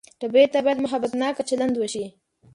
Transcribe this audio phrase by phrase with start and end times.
[0.19, 2.05] ټپي ته باید محبتناکه چلند وشي.